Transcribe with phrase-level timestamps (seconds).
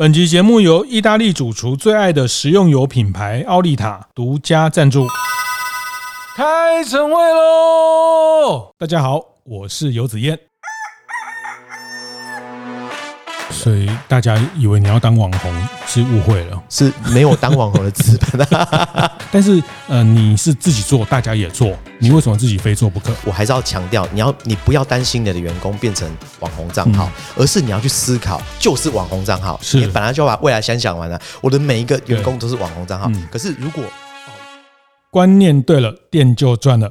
[0.00, 5.06] 本集节目由意大利主厨最爱的食用油品牌奥利塔独家赞助。
[6.34, 8.72] 开晨会喽！
[8.78, 10.49] 大家好，我是游子彦。
[13.62, 18.46] 所以大家以为你要当网红是误会了，是没有当网红的资本。
[19.30, 23.12] 但是呃，你是自己做，大家也做，你为什么自己非做不可？
[23.24, 29.60] 我还是要强调，你要你不要担心你的员工变成网红账号，而是你要去思考，就是网红账号。
[29.62, 31.20] 是，你本来就要把未来先想完了。
[31.40, 33.84] 我的每一个员工都是网红账号，可是如果
[35.10, 36.90] 观念对了，店就赚了。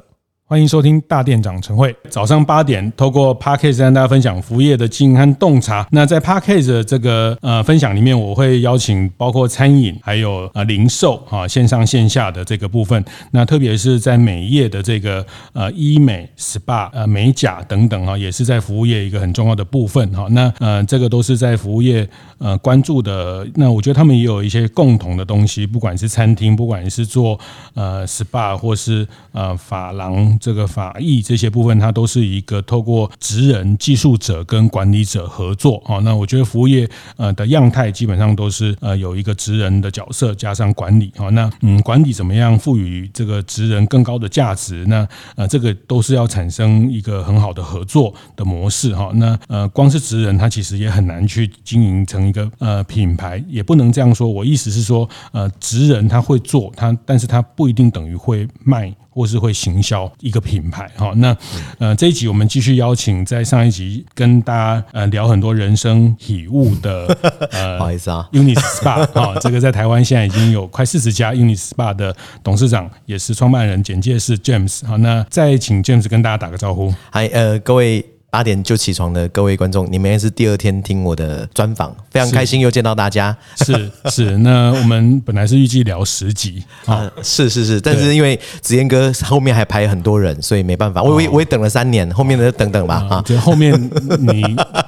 [0.50, 1.94] 欢迎收听大店长晨会。
[2.08, 5.86] 早上八点，透过 Podcast 跟大家分享服务业的经营和洞察。
[5.92, 13.04] 那在 Podcast 的这个呃分享里面，我会邀请包括餐饮，还有呃零售啊线上线下的这个部分。
[13.30, 20.26] 那特别是在美业的这个呃医美、SPA、呃美甲等等哈，也是在服务业一个很重要的部分哈。
[20.32, 22.04] 那呃这个都是在服务业
[22.38, 23.46] 呃关注的。
[23.54, 27.38] 那我觉得他们也有一些共同的东西，不管是餐厅，不管是做
[27.74, 30.36] 呃 SPA 或是呃发廊。
[30.40, 35.98] 这个法医这些部分，它都是一个透过职人、技术者跟管理者合作啊。
[35.98, 41.28] 那我觉得服务业呃的样态基本上都是呃有一个职人的角色加上管理啊。
[41.28, 44.84] 那嗯，管理怎么样赋予这个职人更高的价值？
[44.86, 49.10] 那呃，这个都是要产生一个很好的合作的模式哈。
[49.14, 54.26] 那呃，光是职人他其实也很难去经营成一个呃品牌，也不能这样说。
[54.26, 58.94] 我意思是说，呃，职人他会做他，但是他不一定等于会卖。
[59.10, 60.90] 或是会行销一个品牌。
[60.96, 61.36] 好，那
[61.78, 67.06] 呃这一集我们继续邀请在上一集跟大家呃聊很多人生体悟的
[67.52, 78.04] 呃，不好意思啊，Unit Spa 啊，这个在台湾现在已经有快四十家 Unit Spa 的董事长也是创办人简介是 James 好，那再请 James 跟大家打个招呼，嗨呃各位。
[78.30, 83.36] 八点就起床的各位观众，你们也是第二天听我的专访，非常开心又见到大家。
[83.56, 91.02] 是是，那我们本来是预计聊十集 啊，是是是，但是因为子燕哥后面还排很多人，所以没办法。
[91.02, 93.20] 我我我也等了三年，后面的等等吧啊。
[93.26, 93.74] 就后面
[94.20, 94.44] 你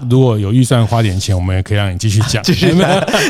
[0.09, 2.73] 如果有预算花点钱，我们也可以让你继续讲， 继续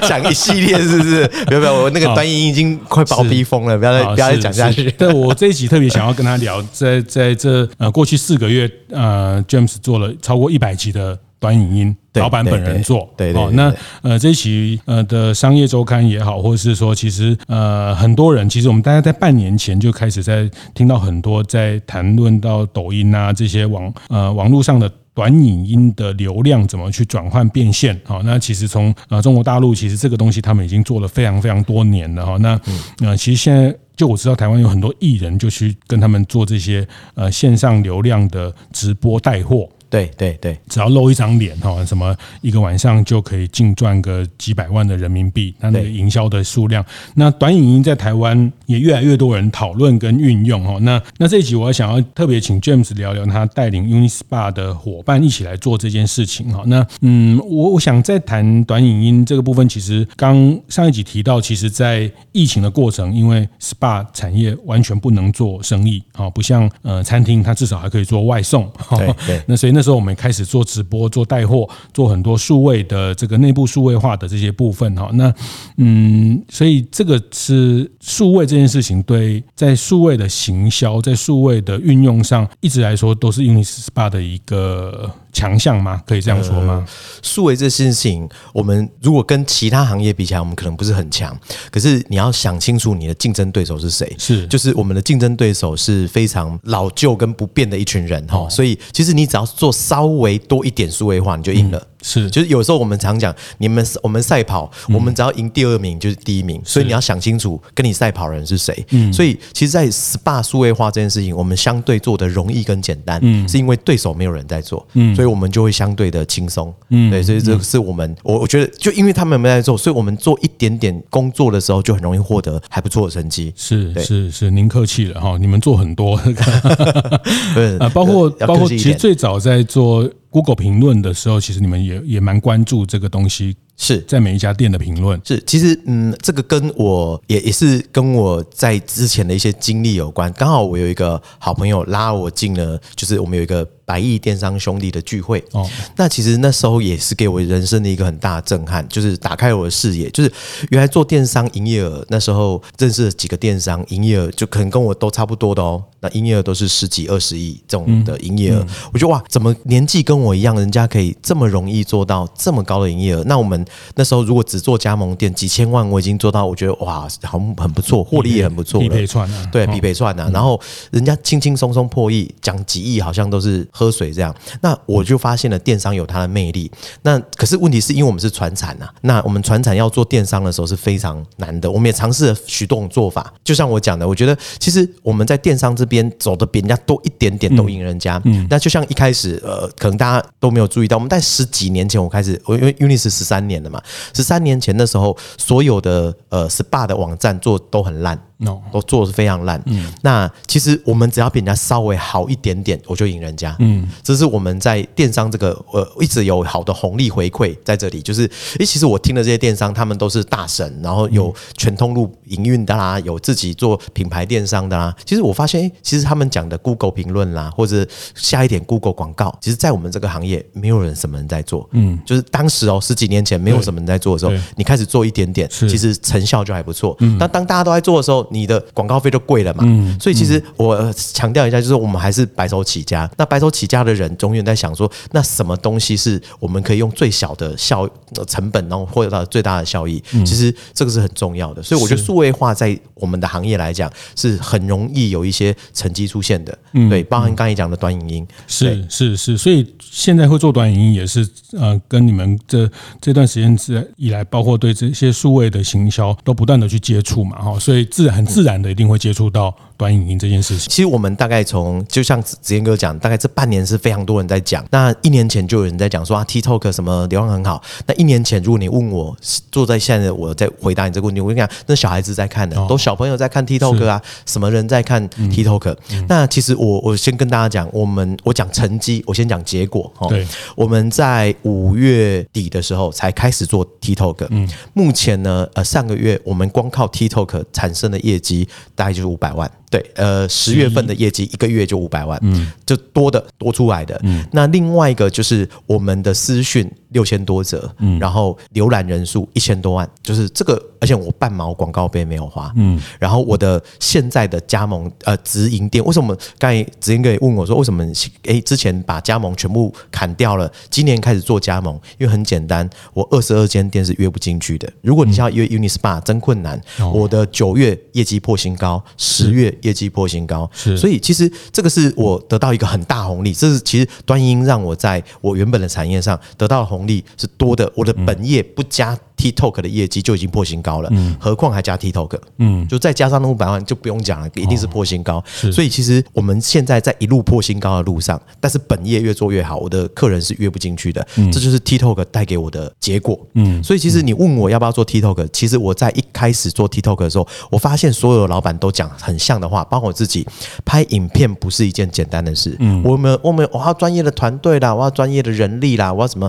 [0.07, 1.27] 讲一系列，是不是？
[1.47, 4.95] 不要不要，我那个端音已经快把我逼疯了，不要再不要再讲下去。
[4.99, 10.02] 但我这一集特别想要跟他聊，在在这呃过去四个月，呃，James 做了。
[10.23, 32.59] 超过一百集的短影音，老板本人做，对对，那呃这一期呃的商业周刊也好，或者是说其实呃很多人，其实我们大家在半年前就开始在听到很多在谈论到抖音啊这些网呃网络上的短影音的流量怎么去转换变现，好，那其实从呃中国大陆其实这个东西他们已经做了非常非常多年了哈，那
[33.01, 39.69] 呃其实现在就我知道台湾有很多艺人就去跟他们做这些呃线上流量的直播带货。
[39.93, 46.83] 对对对，只要露一张脸哈，什么一个晚上就可以净赚个几百万的人民币，那那个营销的数量，
[47.15, 50.79] 那短影音在台湾也越来越多人讨论跟运用哈。
[50.81, 56.63] 那那这一集我想要特别请 James 聊聊他带领 Unispa 的伙伴一起来做这件事情哈。
[56.65, 68.67] 那嗯，我我想再谈短影音这个部分，其实刚上一集提到，其实在疫情的过程，因为 SPA 产业完全不能做生意啊，不像呃餐厅，它至少还可以做外送。
[68.97, 69.82] 对对，那所以那。
[69.83, 75.11] 时候我们开始做直播、做带货、做很多数位的这个内部数位化的这些部分哈。
[75.15, 75.35] 那
[75.77, 85.11] 嗯，所以这个是数位这件事情，对在数位的行销、在数位的运用上，一直来说都是 Unispa 的一个。
[85.33, 86.03] 强项吗？
[86.07, 86.87] 可以这样说吗？
[87.23, 91.37] 数位这件事情，我们如果跟其他行业比起来，我们可能不是很强。
[91.71, 94.15] 可是你要想清楚，你的竞争对手是谁？
[94.19, 98.49] 是，就是我们的竞争对手是非常老旧跟不变的一群人哈。
[98.49, 101.87] 所以，其实你只要做稍微多一点数位化，你就赢了。
[102.03, 106.61] 是，就是有时候我们常讲，你们我们赛跑，我们只要赢第二名就是第一名。
[106.65, 108.85] 所以你要想清楚，跟你赛跑人是谁。
[108.91, 123.53] 嗯，所以其实，在 SPA 数位化这件事情，我们相对做的容易跟简单，嗯，是因为对手没有人在做，嗯，所以我们就会相对的轻松，嗯，对，所以这个是我们，我我觉得，就因为他们没在做，所以我们做一点点工作的时候，就很容易获得还不错的成绩。
[123.57, 126.21] 是是是，您客气了哈，你们做很多，
[127.55, 127.79] 对。
[127.83, 130.09] 啊，包括包括其实最早在做。
[130.33, 135.21] Google 评论的时候，其实你们也也蛮关注这个东西，是在每一家店的评论。
[135.23, 140.33] 是，其实嗯，这个跟我也也是跟我在之前的一些经历有关。
[140.33, 145.43] 刚好我有一个好朋友拉我进了，就是我们有一个百亿电商兄弟的聚会。
[145.53, 150.33] 哦，那其实那时候也是给我人生的一个很大的震撼，就是打开我的视野，就是
[150.71, 155.83] 原来做电商营业额，那时候认识了几个电商营业额，就可能跟我都差不多的哦。
[156.01, 163.23] 那营业额都是十几二十亿这种的营业额，嗯嗯、我觉得哇，怎么年纪跟我一样，人家可以这么容易做到这么高的营业额？
[163.25, 163.65] 那我们
[163.95, 168.89] 那时候如果只做加盟店，几千万我已经做到，我觉得哇，好很不错，获利也很不错了。
[168.89, 174.33] 匹配串啊，对，匹配串啊，然后人家轻轻松松破亿，讲几亿好像都是喝水这样。
[174.61, 176.71] 那我就发现了电商有它的魅力。
[177.03, 181.69] 那可是问题是因为我们是传产呐，那我们传产要做电商的时候是非常难的。
[181.69, 188.21] 我们也尝试了许多种做法，就像我讲的，我觉得其实我们在电商这边走的比人家多一点点，都赢人家。
[188.25, 193.83] 嗯，那就像一开始，呃，可能大家都没有注意到，我们在十几年前我开始，我因为 Unit 是十三年了嘛，
[194.15, 198.21] 十三年前的时候，所有的呃 SPA 的网站做都很烂。
[198.43, 198.59] No.
[198.73, 199.63] 都做的是非常烂。
[199.67, 203.55] 嗯，那其实我们只要比人家稍微好一点点，我就赢人家。
[203.61, 208.03] 嗯，这是我们在电商这个呃一直有好的红利回馈在这里。
[208.03, 208.23] 就是，
[208.59, 214.95] 诶，其实我听的这些电商，他们都是大神，然后有全通路营运的啦，有自己做品牌电商的啦。
[215.05, 221.69] 其实我发现，诶，其实他们讲的 Google 评论啦，或者下一点 Google 广告，其实，在我们这个行业，没有人什么人在做。
[221.73, 226.97] 嗯，就是当时哦，十几年前没有什么人在做的时候，你开始做一点点，其实成效就还不错。
[227.01, 233.09] 嗯，但当大家都在做的时候，你的广告费就贵了嘛，嗯所以其实我强调一下，就是我们还是白手起家。
[233.17, 237.89] 那白手起家的人，永远在想说，那什么东西是我们可以用最小的效
[238.27, 240.03] 成本，然后获得到最大的效益？
[240.25, 241.63] 其实这个是很重要的。
[241.63, 246.57] 所以我觉得数位化在我们的行业来讲，是很容易有一些成绩出现的。
[246.89, 249.37] 对，包含刚才讲的短影音，是是是。
[249.37, 252.71] 所以现在会做短影音，也是呃，跟你们这
[253.01, 258.71] 这段时间之以来，包括对这些数位的行销，都不断的去接触嘛，哈，所以自然很自然的。
[258.71, 260.67] 一定会接触到短影音这件事情。
[260.71, 264.65] 其实我们大概从就像子贤哥讲，大概这半年是非常多人在讲。
[264.71, 267.63] 那一年前就有人在讲说啊，TikTok 什么流量很好。
[267.87, 269.15] 那一年前，如果你问我，
[269.51, 275.77] 坐在现在我在回答你这个问题，我跟你讲，那小孩子在看的，都小朋友在看 TikTok 啊，什么人在看 TikTok？
[276.09, 280.09] 那其实我我先跟大家讲，我们我讲成绩，我先讲结果哦。
[280.09, 280.27] 对，
[280.57, 284.29] 我们在五月底的时候才开始做 TikTok。
[284.31, 288.49] 嗯，目前呢，呃，上个月我们光靠 TikTok 产生的业绩。
[288.75, 289.51] 大概就是五百万。
[289.71, 293.99] 对，呃，十月份的业绩一个月就五百万，嗯，就多的多出来的。
[294.03, 307.83] 嗯，那另外一个就是我们的私讯六千多则，嗯，然后浏览人数一千多万，就是这个，而且我半毛广告费没有花，嗯，然后我的现在的加盟呃直营店，为什么刚才直营哥也问我说，为什么
[308.25, 311.75] 哎之前把加盟全部砍掉了，今年开始做加盟？
[311.97, 314.71] 因为很简单，我二十二间店是约不进去的。
[314.83, 316.61] 如果你想要约 Unispa 真困难，
[316.93, 319.57] 我的九月业绩破新高，十月。
[319.63, 323.33] 业绩破新高，是，所以其实这个是我得到一个很大红利。
[323.33, 327.71] 这是其实端音让我在我原本的产业上得到的红利是多的。
[327.75, 328.99] 我的本业不加。
[329.23, 335.23] TikTok 的业绩就已经破新高了，嗯，何况还加 TikTok，嗯，就再加上那五百万就不用讲了，一定是破新高。
[335.53, 343.17] 所以其实我们现在在一路破新高的路上，但是本业越做越好，我的客人是约不进去的，这就是 TikTok 带给我的结果。
[343.35, 350.27] 嗯，所以其实你问我要不要做 TikTok，其实我在一开始做 TikTok 的时候，我发现所有的老板都讲很像的话，包括我自己，
[350.65, 352.57] 拍影片不是一件简单的事。
[352.59, 356.29] 嗯，我们我们我要专业的团队啦，我要专业的人力啦，我要什么？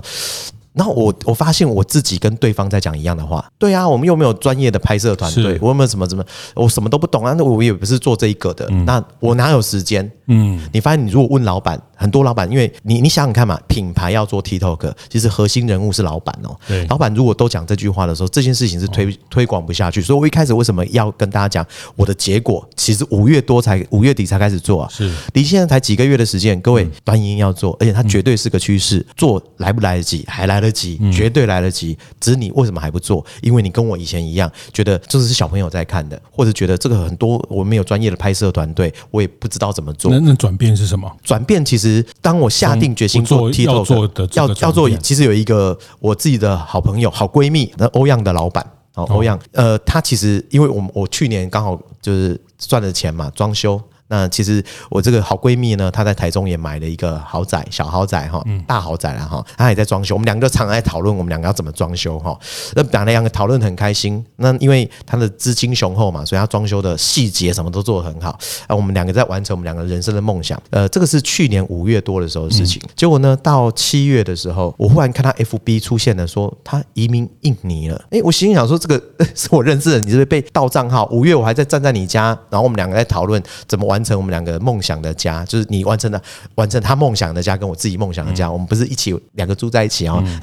[0.74, 6.24] 然后我我发现我自己跟对方在讲一样的话，对啊，我们又没有专业的拍摄团队，我有没有什么什么，
[6.54, 10.10] 我什么都不懂啊，那我也不是做这一个的，那我哪有时间？
[10.26, 16.56] 嗯，你发现你如果问老板，很多老板，因为你你想想看嘛，品牌要做 TikTok，其实核心人物是老板哦。
[16.66, 20.00] 对，老板如果都讲这句话的时候，这件事情是推推广不下去。
[20.00, 22.66] 所以我一开始为什么要跟大家讲我的结果？
[22.74, 26.58] 其实五月多才五月底才开始做啊，是离现在才几个月的时间。
[26.62, 30.24] 各位，端音要做，而且它绝对是个趋势，做来不来得及？
[30.26, 31.96] 还来得及，绝对来得及。
[32.18, 33.24] 只是你为什么还不做？
[33.42, 40.10] 因为你跟我以前一样，觉得这是小朋友在看的，或者觉得这个很多我没有专业的拍摄团队，我也不知道怎么做。
[40.10, 41.10] 那那转变是什么？
[41.22, 53.80] 转变其实，当我下定决心做 TikTok 要做的要要做，其实有一个我自己的好朋友、好闺蜜，那欧阳的老板哦，欧阳，呃，他其实因为我我去年刚好就是赚了钱嘛，装修。
[54.08, 60.14] 那其实我这个好闺蜜呢，她在台中也买了一个豪宅，小豪宅哈，大豪宅了哈，她也在装修。
[60.14, 62.38] 我们两个常常在讨论，我们两个要怎么装修哈。
[62.74, 64.22] 那两两个讨论很开心。
[64.36, 68.38] 那因为她的资金雄厚嘛，所以她装修的细节什么都做得很好。
[68.66, 70.62] 啊，我们两个在完成我们两个人生的梦想。
[70.68, 72.82] 呃，这个是去年五月多的时候的事情。
[72.94, 78.04] 结果呢，到七月的时候，我忽然看她 FB 出现了，说她移民印尼了。
[78.10, 79.02] 诶，我心里想说，这个
[79.34, 81.08] 是我认识的，你是不是被盗账号？
[81.10, 83.93] 五月我还在站在你家，然后我们两个在讨论怎么玩。
[83.94, 86.20] 完成我们两个梦想的家，就是你完成了
[86.56, 90.20] 完成他梦想的家，跟我自己梦想的家，嗯、我们不是一起两个住在一起哦。
[90.26, 90.40] 嗯、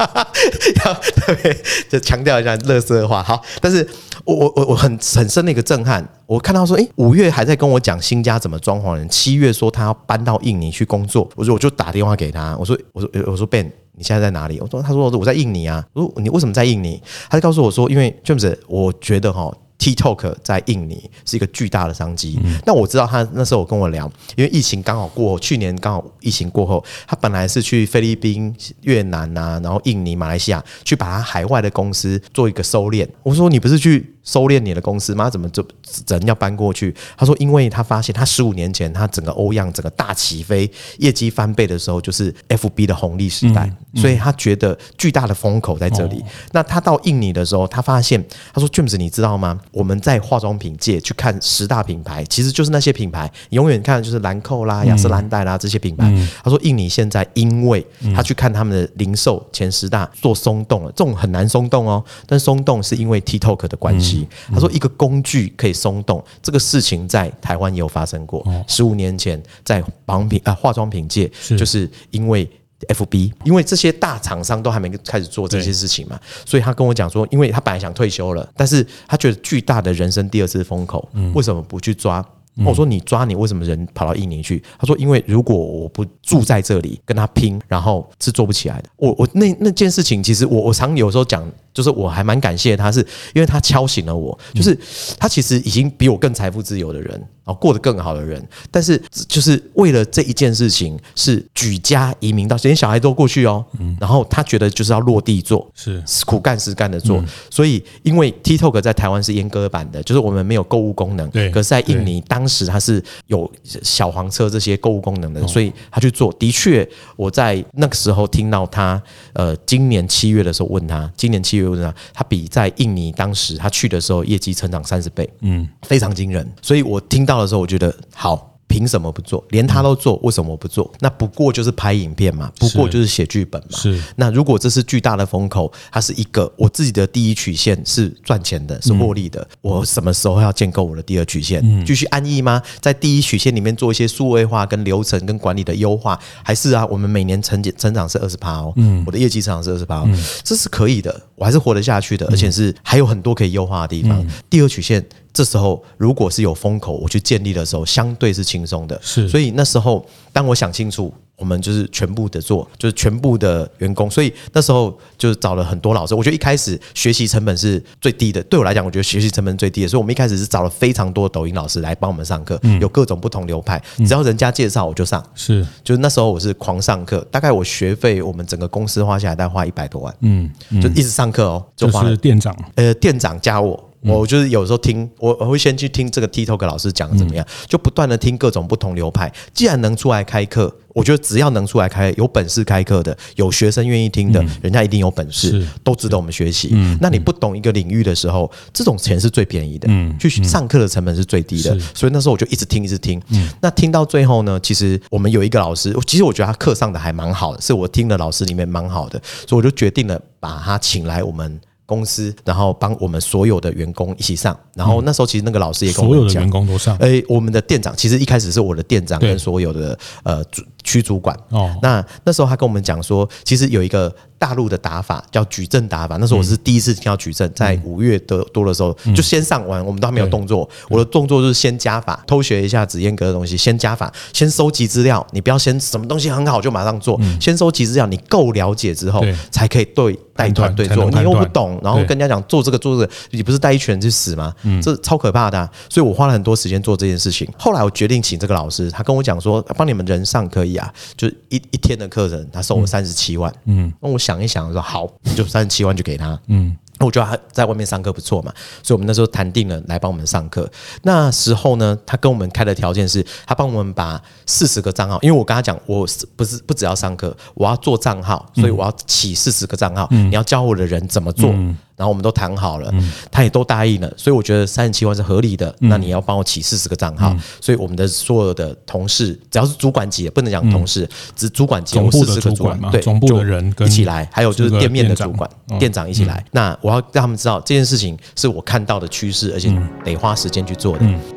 [0.82, 1.54] 要 特别
[1.90, 3.22] 就强调一下乐色话。
[3.22, 3.86] 好，但是
[4.24, 13.70] 我我我我很很深的一个震撼，我看到说，诶，五月还在跟我讲新家怎么装潢，人七月说他要搬到印尼去工作，我说我就打电话给他，我说我说我说 Ben。
[13.98, 14.60] 你现在在哪里？
[14.60, 15.82] 我说，他说我在印尼啊。
[15.94, 17.02] 我说你为什么在印尼？
[17.30, 19.50] 他就告诉我说，因为 James，我觉得哈。
[19.78, 22.40] TikTok 在印尼是一个巨大的商机。
[22.64, 33.06] 那我知道他那时候我跟我聊，因为疫情刚好过后，去年刚好疫情过后，他本来是去菲律宾、越南啊，然后印尼、马来西亚去把他海外的公司做一个收敛。
[33.22, 35.30] 我说你不是去收敛你的公司吗？
[35.30, 35.66] 怎么就
[36.08, 36.94] 人要搬过去？
[37.16, 46.22] 他说，因为他发现他十五年前他整个欧样整个大起飞，业绩翻倍的时候，就是 FB 的红利时代，所以他觉得巨大的风口在这里。
[46.52, 49.60] 那他到印尼的时候，他发现他说 James，你知道吗？
[49.70, 56.12] 我们在化妆品界去看十大品牌，其实就是那些品牌，永远看就是兰蔻啦、雅诗兰黛啦这些品牌。
[56.42, 62.04] 他说，印尼现在因为他去看他们的零售前十大做松动了，这种很难松动哦。
[62.26, 64.15] 但松动是因为 TikTok 的关系。
[64.52, 68.46] 他说，一个工具可以松动，这个事情在台湾也有发生过。
[68.68, 72.48] 十五年前在保养品啊化妆品界，就是因为。
[72.88, 82.22] FB，因为这些大厂商都还没开始做这些事情嘛，所以他跟我讲说，因为他本来想退休了，但是他觉得巨大的人生第二次风口，为什么不去抓？
[82.66, 84.62] 我说你抓你为什么人跑到印尼去？
[84.78, 88.90] 他说因为如果我不住在这里跟他拼，然后是做不起来的。
[88.96, 91.50] 我我那那件事情，其实我我常有时候讲。
[91.76, 93.00] 就是我还蛮感谢他，是
[93.34, 94.36] 因为他敲醒了我。
[94.54, 94.76] 就是
[95.18, 97.10] 他其实已经比我更财富自由的人，
[97.44, 103.62] 然后过得更好的人，但是就是为了这一件事情，是举家移民到，连小孩都过去哦。
[104.00, 107.22] 然后他觉得就是要落地做，是苦干实干的做。
[107.50, 111.28] 所以因为 TikTok 在台湾是阉割版的，就是我们没有购物功能。
[111.28, 111.50] 对。
[111.50, 113.50] 可是在印尼当时他是有
[113.82, 116.32] 小黄车这些购物功能的，所以他去做。
[116.38, 119.02] 的确，我在那个时候听到他，
[119.34, 121.65] 呃，今年七月的时候问他，今年七月。
[122.12, 126.46] 他比在印尼当时他去的时候业绩成长三十倍，嗯，非常惊人。
[126.62, 128.52] 所以我听到的时候，我觉得好。
[128.68, 129.44] 凭什么不做？
[129.50, 130.92] 连他都做，为什么我不做？
[131.00, 133.78] 那不过就是拍影片嘛，不过就是写剧本嘛。
[133.78, 134.00] 是。
[134.16, 139.46] 那如果这是巨大的风口，它是一个我自己的第一曲线是赚钱的，是获利的。
[139.60, 141.62] 我什么时候要建构我的第二曲线？
[141.84, 142.60] 继续安逸吗？
[142.80, 146.84] 在第一曲线里面做一些数位化、跟流程、跟管理的优化，还是啊？
[146.86, 150.08] 我们每年成成长是二十趴哦，嗯，我的业绩成长是二十趴哦，
[150.42, 154.26] 这是可以的，我还是活得下去的，而且是还有很多可以优化的地方。
[154.50, 155.04] 第二曲线。
[155.36, 158.98] 这时候，如果是有风口，我去建立的时候，相对是轻松的。
[159.02, 160.02] 是，所以那时候，
[160.32, 164.10] 当我想清楚，我们就是全部的做，就是全部的员工。
[164.10, 166.14] 所以那时候就找了很多老师。
[166.14, 168.42] 我觉得一开始学习成本是最低的。
[168.44, 169.88] 对我来讲，我觉得学习成本最低的。
[169.88, 175.22] 所以我们一开始是找了非常多抖音老师来帮我们上课，有各种不同流派，只要人家介绍我就上。
[175.34, 180.16] 是，就是那时候我是狂上课，大概我学费我们整个公司花下来大概花一百多万。
[180.20, 180.50] 嗯，
[180.80, 182.08] 就一直上课哦，就花了。
[182.08, 183.78] 就是店长，呃，店长加我。
[184.06, 189.32] 我就是有时候听，我我会先去听这个 TikTok 老师讲的怎么样，就不断的听各种不同流派。
[189.52, 196.70] 既然能出来开课，我觉得只要能出来开，有本事开课的，有学生愿意听的，人家一定有本事，都值得我们学习。
[197.00, 201.78] 那你不懂一个领域的时候，这种钱是最便宜的，去上课的成本是最低的。
[201.94, 203.20] 所以那时候我就一直听，一直听。
[203.60, 211.60] 那听到最后呢，其实我们有一个老师，其实我觉得他课上的还蛮好的，是我听的老师里面蛮好的，所以我就决定了把他请来我们。
[211.86, 216.96] 公司，然后帮我们所有的员工一起上，然后那时候其实那个老师也跟我们讲，所有的员工都上。
[216.98, 221.34] 哎，我们的店长其实一开始是我的店长跟所有的呃主区主管。
[221.50, 224.14] 哦，那那时候他跟我们讲说，其实有一个。
[224.38, 230.68] 大陆的打法叫矩阵打法，那时候我是第一次听到矩阵，在五月的多的时候就先上完，我们都还没有动作。
[230.90, 235.26] 我的动作就是先加法，偷学一下紫燕阁的东西，先加法，先收集资料。
[235.32, 241.10] 你不要先什么东西很好就马上做，先收集资料，你够了解之后才可以对带团队做。
[241.10, 244.54] 你又不懂，然后跟人家讲做这个做这个，你不是带一群人去死吗？
[244.82, 245.66] 这超可怕的啊。
[245.88, 247.48] 所以我花了很多时间做这件事情。
[247.58, 253.50] 后来我决定请这个老师，他跟我讲说，帮你们人上可以啊，就一一天的课程，他收我三十七万。
[253.64, 254.18] 嗯，那我。
[254.26, 256.36] 想一想，说好，就三十七万就给他。
[256.48, 258.52] 嗯，我觉得他在外面上课不错嘛，
[258.82, 260.68] 所以我们那时候谈定了来帮我们上课。
[261.02, 271.52] 那时候呢，他跟我们开的条件是，他帮我们把四十个账号，因为我跟他讲，我是不是不只要上课，我要做账号，所以我要起四十个账号，你要教我的人怎么做。
[271.96, 272.92] 然后我们都谈好了，
[273.30, 275.74] 他也都答应了，所以我觉得三十七万是合理的。
[275.78, 285.48] 那你要帮我起四十个账号，所以我们的所有的同事，只要是主管级，不能讲同事，只主管级，有四十个主管，对，总部的人一起来，还有就是店面的主管、
[285.78, 286.44] 店长一起来。
[286.52, 289.74] 那我要让他们知道这件事情是我看到的趋势，而且
[290.04, 291.35] 得花时间去做的。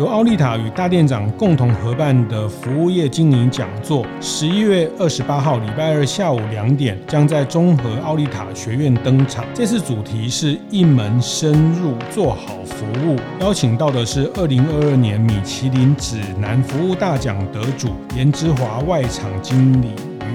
[0.00, 9.44] 由奥利塔与大店长共同合办的服务业经营讲座，十一月二十八号礼拜二下午两点，将在中和奥利塔学院登场。
[9.52, 19.88] 这次主题是一门深入做好服务，邀请到的是二零二二年米其林指南服务大奖得主颜之华外场经理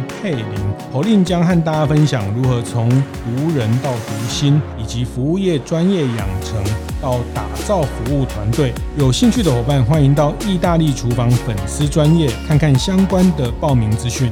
[0.07, 0.45] 佩林。
[0.91, 2.87] 侯令将和大家分享如何从
[3.25, 6.63] 无人到读心，以及服务业专业养成
[7.01, 8.73] 到打造服务团队。
[8.97, 14.31] 有兴趣的伙伴，欢迎到意大利厨房粉丝专业看看相关的报名资讯。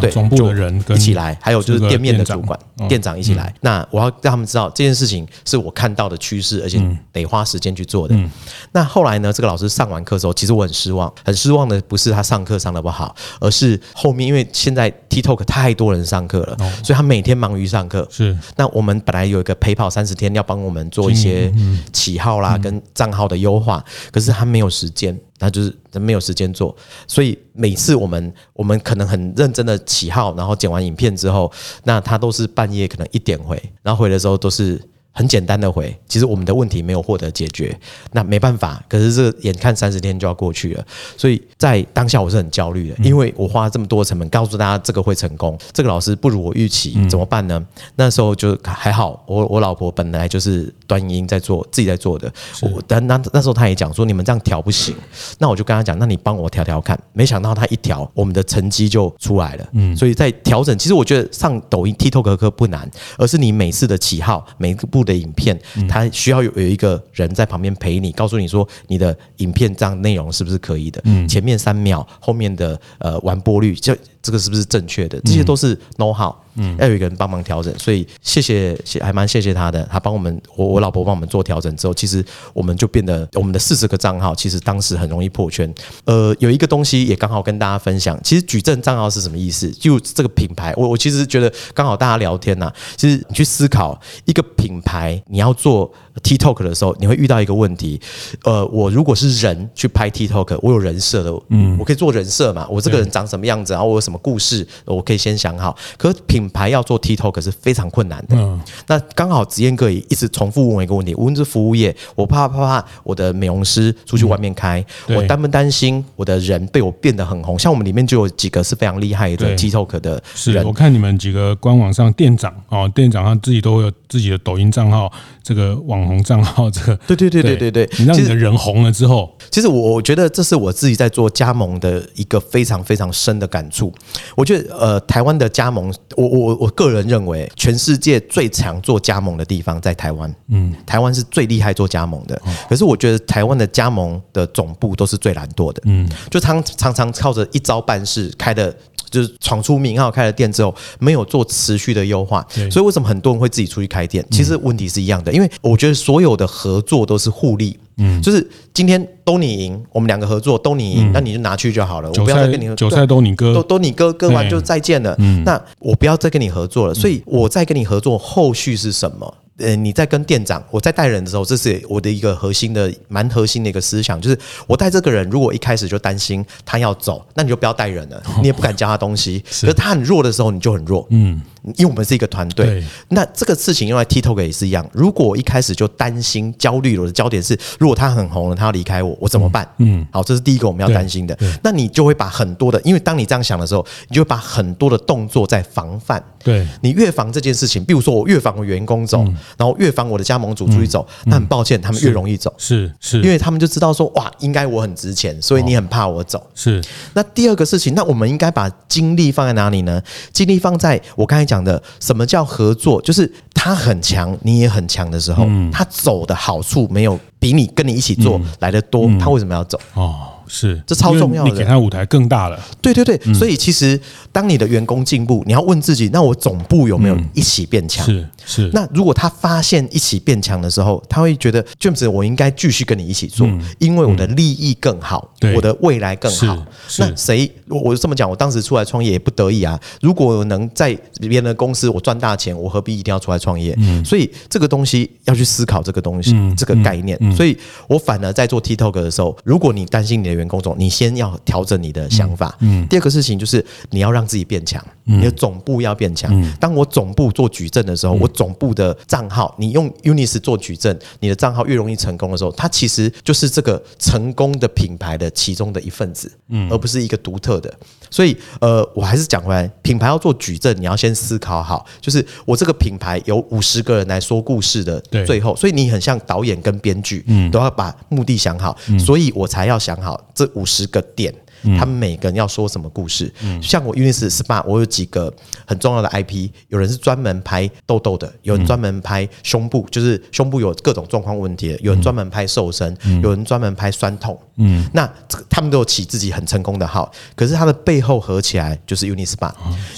[0.00, 3.52] 对，总部的人跟一起来，还有就是店面的主管、店长，店长一起来。
[3.56, 6.80] 嗯、那我要让他们知道这件事情是我看到的趋势，而且
[7.12, 8.14] 得花时间去做的。
[8.14, 8.30] 嗯、
[8.72, 18.06] 那后来呢，这个老师上完课之后，其实我很失望，很失望的不是他上课上的不好，而是后面因为现在 TikTok 太多人上课了，哦、所以他每天忙于上课。
[18.10, 21.52] 是，那我们本来有一个陪跑三十天，要帮我们做一些
[21.92, 25.18] 起号啦，跟账号的优化，可是他没有时间。
[25.42, 26.74] 他就是没有时间做，
[27.06, 31.52] 所以每次我们我们可能很认真的起号，然后剪完影片之后，
[31.84, 34.80] 那他都是半夜可能一点回，然后回的时候都是。
[35.12, 37.78] 很简单的回，其实我们的问题没有获得解决，
[38.12, 38.82] 那没办法。
[38.88, 40.84] 可是这眼看三十天就要过去了，
[41.18, 47.62] 所以在当下我是很焦虑的，因为我花了这么多成本告诉大家这个会成功，这个老师不如我预期，怎么办呢？
[47.96, 52.32] 那时候就还好，我我老婆本来就是端音在做，自己在做的。
[52.62, 54.96] 我但那那时候他也讲说，你们这样调不行，
[55.38, 56.98] 那我就跟他讲，那你帮我调调看。
[57.12, 59.68] 没想到他一调，我们的成绩就出来了。
[59.72, 65.01] 嗯，所以在调整，其实我觉得上抖音 TikTok 课不难，而是你每次的起号，每一步。
[65.04, 71.00] 的影片，它需要有有一个人在旁边陪你，告诉你说你的影片这样内容是不是可以的？
[71.04, 73.96] 嗯，前面三秒，后面的呃完播率就。
[74.22, 75.20] 这个是不是正确的？
[75.24, 82.24] 这些都是 know how，嗯，要有一个人帮忙调整，所以谢谢，谢还蛮谢谢他的，他帮我们，我我老婆帮我们做调整之后，其实
[82.54, 85.72] 我们就变得我们的四十个账号，其实当时很容易破圈。
[86.04, 89.68] 呃，有一个东西也刚好跟大家分享，其实矩阵账号是什么意思？
[89.72, 98.00] 就这个品牌，我我其实觉得刚好大家聊天呐、啊，其实你去思考一个品牌，你要做 TikTok 的时候，你会遇到一个问题，
[98.44, 104.11] 呃，我如果是人去拍 TikTok，我有人设的，嗯，我可以做人设嘛，我这个人长什么样子，然后我有什么。
[104.12, 108.36] 什么故事我可以先想好，可是品牌要做 TikTok 是非常困难的。
[108.36, 117.58] 嗯，那刚好子燕哥也一直重复问我一个问题：无论是服务业，我怕怕怕我的美容师出去外面开，嗯、我担不担心我的人被我变得很红？
[117.58, 120.22] 像我们里面就有几个是非常厉害的 TikTok 的人。
[120.34, 125.10] 是我看你们几个官网上店长哦，店长他自己都有自己的抖音账号，
[125.42, 133.92] 这个网红账号，这个 对对对对对对，你让你的人红了之后，其实我我觉得这是我自己在做加盟的一个非常非常深的感触。
[134.36, 140.32] 我觉得，呃，台湾的加盟，我我我个人认为，全世界最强做加盟的地方在台湾。
[140.48, 142.40] 嗯，台湾是最厉害做加盟的。
[142.68, 145.82] 可是我觉得台湾的加盟的总部都是最懒惰的。
[145.84, 148.74] 嗯，就常常常靠着一招办事开的，
[149.12, 152.44] 就是闯出名号开了店之后，没有做持续的优化。
[152.68, 154.26] 所以为什么很多人会自己出去开店？
[154.32, 157.78] 其实问题是一样的，因为我觉得所有的合作都是互利。
[157.98, 162.08] 嗯，就是今天都你赢，我们两个合作都你赢，那你就拿去就好了。
[162.08, 165.14] 我不要再跟你韭菜都你割，都都你割，割完就再见了。
[165.18, 166.94] 嗯那我不要再跟你合作了。
[166.94, 169.34] 所以我再跟你合作，后续是什么？
[169.62, 179.38] 呃，你在跟店长，我在带人的时候，这是我的一个核心的、蛮核心的一个思想，就是我带这个人，如果一开始就担心他要走，那你就不要带人了，你也不敢教他东西。
[179.60, 181.06] 可是他很弱的时候，你就很弱。
[181.10, 181.40] 嗯。
[181.64, 184.88] 因为我们是一个团队，那这个事情用来 TikTok 也是一样。
[184.92, 189.68] 如果我一开始就担心、焦虑，我的焦点是，如果他很红了，他要离开我，我怎么办？
[189.78, 191.38] 嗯，好，这是第一个我们要担心的。
[191.62, 196.22] 那你就会把很多的，因为当你这样想的时候，你就会把很多的动作在防范。
[196.42, 199.22] 对，你越防这件事情，比如说我越防我员工走，
[199.56, 202.52] 然后越防我的加盟主出去走，那很抱歉，他们越容易走。
[202.58, 206.44] 是是，因为他们就知道说，哇，应该我很值钱，所以你很怕我走。
[206.56, 206.82] 是。
[207.14, 210.02] 那第二个事情，那我们应该把精力放在哪里呢？
[210.32, 212.98] 精力放在我刚才讲的什么叫合作？
[213.02, 219.78] 就是他很强，你也很强的时候，他走的好处没有比你跟你一起做来的多，他为什么要走？
[219.92, 220.31] 哦。
[220.54, 221.50] 是，这超重要的。
[221.50, 222.60] 你给他舞台更大了。
[222.82, 223.98] 对对对，所以其实
[224.30, 228.04] 当你的员工进步，你要问自己：那我总部有没有一起变强？
[228.04, 228.70] 是是。
[228.74, 236.66] 那如果他发现一起变强的时候，他会觉得 James，我应该继续跟你一起做，因为我的利益更好，我的未来更好。
[236.98, 237.50] 那谁？
[237.68, 239.80] 我我这么讲，我当时出来创业也不得已啊。
[240.02, 243.74] 如果能在别人的公司我赚大钱，我何必一定要出来创业？
[244.04, 247.18] 所以这个东西要去思考这个东西，这个概念。
[247.34, 247.56] 所以
[247.88, 252.54] 我反而在做 TikTok 的时候，如果你担心你的员员工中，你先要调整你的想法。
[252.60, 256.30] 嗯，第二个事情就是你要让自己变强，你的总部要变强。
[256.58, 267.72] 当我总部做矩阵的时候，我总部的账号，你用 Unis 做矩阵，你的账号越容易成功的时候，它其实就是这个成功的品牌的其中的一份子，嗯，而不是一个独特的。
[268.10, 281.34] 所以，呃，我还是讲回来，品牌要做矩阵，你要先思考好，就是我这个品牌有五十个人来说故事的最后，所以你很像导演跟编剧，嗯，都要把目的想好，所以我才要想好这五十个点。
[281.78, 283.32] 他们每个人要说什么故事？
[283.62, 285.32] 像我 Unis Spa，我有几个
[285.64, 294.36] 很重要的 IP，有人是专门拍痘痘的，有人专门拍胸部，就是胸部有各种状况问题的，有人专门拍瘦身，有人专门拍酸痛。
[294.56, 295.08] 嗯，那
[295.48, 299.50] 他们都有起自己很成功的号，可是它的背后合起来就是 Unis Spa。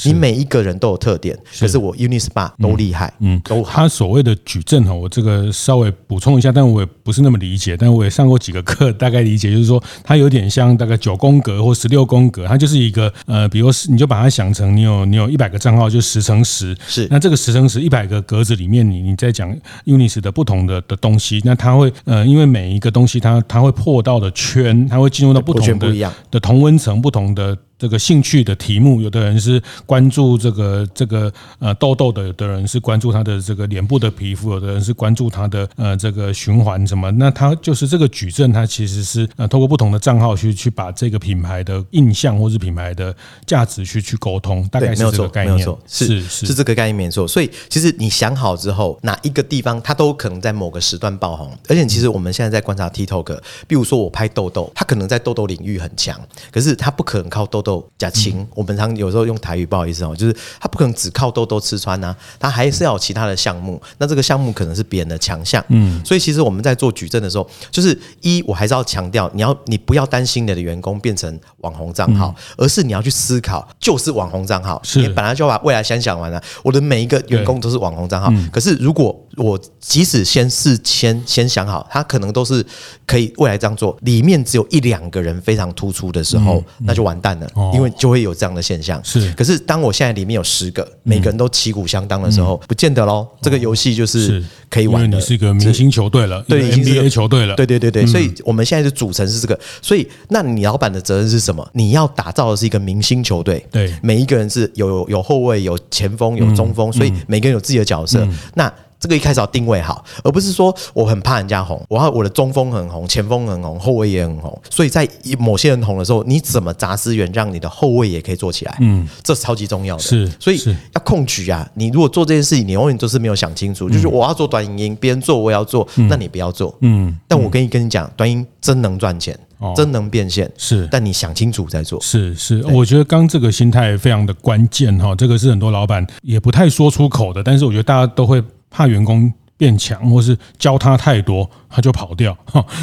[0.05, 3.13] 你每一个人都有特点，可是我 Unis Spa 都厉害。
[3.21, 3.73] 嗯，都好。
[3.73, 11.55] 他所谓的矩阵哈，我这个稍微补充一下，但我也不是那么理解，但我也上过几个课，大概理解就是说，它有点像大概九宫格。
[11.65, 27.57] 或十六宫格，它就是一个呃，比如你就把它想成你有你有一百个账号，就十乘十，是那这个十乘十一百个格子里面，你你在讲 Unis 的不同的的东西，那它会呃，因为每一个东西它它会破到的圈，它会进入到不同的的同温层，不同的。
[27.85, 37.11] 这个兴趣的题目，有的人是关注这个这个呃痘痘的，有的人是关注他的这个脸部的皮肤，有的人是关注他的呃这个循环什么。
[37.11, 47.29] 那他就是这个矩阵，它其实是呃通过不同的账号去去把这个品牌的印象或是品牌的价值去去沟通，大概是这个概念，没有错，是是是，是这个概念没错。
[47.29, 51.53] 所以其实你想好之后，哪一个地方它都可能在某个时段爆红。
[51.69, 56.19] 而且其实我们现在在观察 TikTok，比如说我拍痘痘，它可能在痘痘领域很强，
[56.51, 57.74] 可是它不可能靠痘痘。
[57.97, 63.81] 假情，我们常有时候用台语，不好意思哦，就是他不可能只靠痘痘吃穿呐，他还是要有其他的项目。
[63.99, 78.33] 那这个项目可能是别人的强项，嗯，所以其实我们在做矩阵的时候，就是一，我还是要强调，你要你不要担心你的员工变成网红账号，而是你要去思考，就是网红账号，你本来就把未来先想完了，我的每一个员工都是网红账号。
[78.53, 82.65] 可是如果我即使先事先先想好，他可能都是
[83.07, 87.91] 可以未来这样做，里面只有一两个人非常突出的时候，那就完蛋了，因为。
[87.97, 89.33] 就会有这样的现象，是。
[89.35, 93.27] 可是当我现在里面有十个，每个人都旗鼓相当的时候，不见得喽。
[93.41, 95.07] 这个游戏就是可以玩的。
[95.07, 98.05] 因为你是一个明星球队了，对，NBA 球队了，对对对对。
[98.05, 99.59] 所以我们现在的组成是这个。
[99.81, 101.67] 所以，那你老板的责任是什么？
[101.73, 103.65] 你要打造的是一个明星球队。
[103.71, 108.27] 对，每一个人是有有后卫、有前锋、有中锋，所以每个人有自己的角色。
[108.55, 108.71] 那
[109.05, 114.59] 这个一开始要定位好，而不是说我很怕人家红，我要我的中锋很红，前锋很红，后卫也很红。
[114.71, 115.07] 所以在
[115.39, 118.75] 某些人红的时候，你怎么砸资源让你的后卫也可以做起来？
[118.81, 120.03] 嗯，这是超级重要的。
[120.03, 120.59] 是，所以
[120.95, 121.69] 要控局啊！
[121.75, 123.91] 你如果做这件事情，你永远都是没有想清楚。
[123.91, 126.75] 就是我要做短影音，别人做我也要做，那你不要做。
[126.81, 129.39] 嗯，但我跟你跟你讲，短音真能赚钱，
[129.77, 130.51] 真能变现。
[130.57, 132.01] 是，但你想清楚再做。
[132.01, 138.43] 是是，我觉得刚这个心态非常的关键哈，这个是很多老板也不太说出口的，但是我觉得大家都会。
[138.75, 142.37] 怕员工变强，或是教他太多，他就跑掉。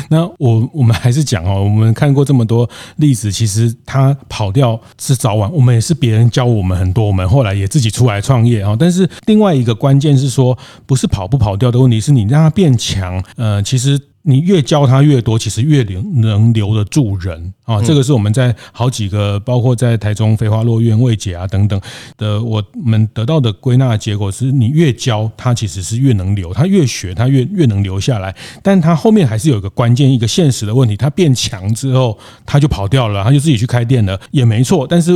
[0.09, 5.51] 那我我们还是讲哦，我们看过这么多例子，其实他跑掉是早晚。
[5.51, 8.73] 我们也是别人教我们很多，我们后来也自己出来创业啊。
[8.79, 13.21] 但是另外一个关键是说，不是跑不跑掉的问题，是你让他变强。
[13.35, 13.99] 呃，其实。
[14.23, 17.81] 你越教他越多，其实越留能留得住人啊！
[17.81, 21.81] 这个是我们在好几个，包括在台中飞花落院、未解啊等等
[22.17, 28.35] 的，我们得到的归纳结果是，你越教他，其实是越能留，他越学，他越越能留下来。
[28.61, 34.85] 但他后面还是有一个关键、一个现实的问题，他变强之后，他就跑掉了，他就自己去开店了，也没错。
[34.87, 35.11] 但是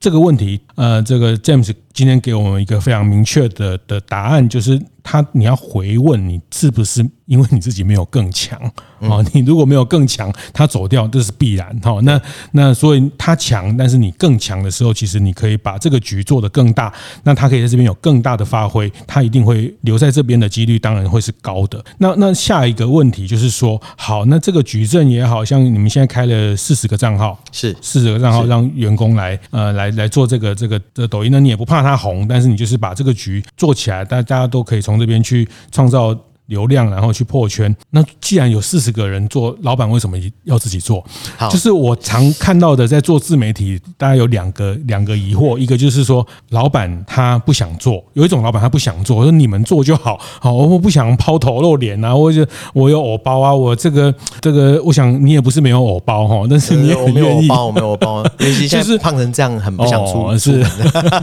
[0.00, 4.80] 这个问题，呃，这个 James 今天给我们一个非常明确的的答案，就是。
[5.10, 8.60] 他，你要回问你是不是因为你自己没有更强
[9.00, 9.24] 啊？
[9.32, 11.98] 你如果没有更强，他走掉这是必然哈。
[12.02, 12.20] 那
[12.52, 16.92] 那所以他强，但是你更强的时候，其实你可以把这个局做得更大。
[17.22, 21.82] 那他可以在这边有更大的发挥，他一定会留在这边的几率当然会是高的。
[21.96, 31.40] 那那下一个问题就是说，好，那这个矩阵也好像你们现在开了四十个账号，是四十个账号让员工来呃来来做这个这个的抖音那？
[31.40, 34.97] 你也不怕他红，但是你就是把这个局做起来，大大家都可以从。
[34.98, 36.14] 这边去创造
[36.48, 37.74] 流量，然后去破圈。
[37.90, 41.04] 那既然有四十个人做，老板为什么要自己做？
[41.36, 45.56] 好，就是我常看到的，在做自媒体，大家有两个两个疑惑。
[45.58, 58.24] 一个就是说，老板他不想做，有一种老板他不想做，说你们做就好，好，我不想抛头露脸啊，或者我有偶包啊，我这个这个，我想你也不是没有偶包哈，但是你也没有偶包，我没有偶包，
[58.68, 60.64] 就是胖成这样很不想出，哦、是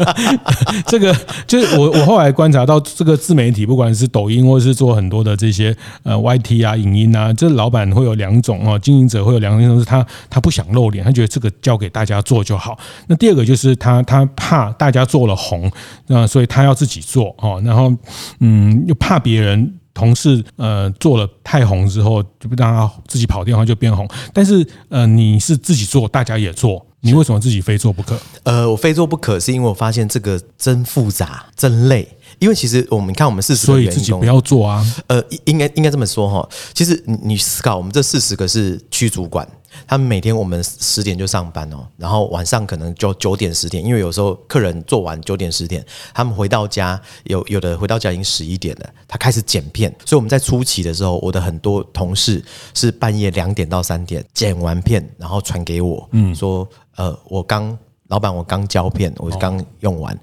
[0.85, 1.15] 这个
[1.47, 5.14] 就是我我后来观察到，这个自媒体不管是抖音或者是做很多。
[5.15, 12.77] 多的这些呃 YT 啊、影音啊，这老板会有两种哦，经营者会有两种，一种是他他不想露脸，他觉得这个交给大家做就好。
[13.07, 15.71] 那第二个就是他他怕大家做了红，
[16.07, 17.93] 那所以他要自己做哦，然后
[18.41, 19.73] 嗯又怕别人。
[19.95, 24.05] 同事呃做了太红之后，就不让他自己跑电话就变红。
[24.33, 28.19] 但是呃你是自己做，大家也做，你为什么自己非做不可？
[28.43, 32.07] 呃，我非做不可，是因为我发现这个真复杂，真累。
[32.39, 34.83] 因为其实我们看我们四十所以自己不要做啊。
[35.07, 36.49] 呃，应该应该这么说哈。
[36.73, 39.47] 其实你你思考，我们这四十个是区主管。
[39.87, 60.17] 他们每天我们十点就上班哦，然后晚上可能就九点十点，因为有时候客人做完九点十点，他们回到家有有的回到家已经十一点了，他开始剪片，所以我们在初期的时候，我的很多同事是半夜两点到三点剪完片，然后传给我，嗯，说呃我刚老板我刚胶片，我刚用完。